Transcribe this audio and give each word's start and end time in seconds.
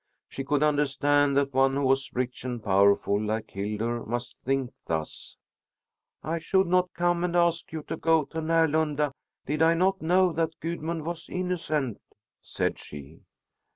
She 0.29 0.43
could 0.43 0.63
understand 0.63 1.37
that 1.37 1.53
one 1.53 1.75
who 1.75 1.83
was 1.83 2.11
rich 2.15 2.43
and 2.43 2.63
powerful, 2.63 3.21
like 3.23 3.51
Hildur, 3.51 4.03
must 4.07 4.35
think 4.43 4.73
thus. 4.87 5.37
"I 6.23 6.39
should 6.39 6.65
not 6.65 6.89
come 6.95 7.23
and 7.23 7.35
ask 7.35 7.71
you 7.71 7.83
to 7.83 7.97
go 7.97 8.25
to 8.25 8.39
Närlunda 8.41 9.11
did 9.45 9.61
I 9.61 9.75
not 9.75 10.01
know 10.01 10.33
that 10.33 10.59
Gudmund 10.59 11.05
was 11.05 11.29
innocent," 11.29 12.01
said 12.41 12.79
she. 12.79 13.19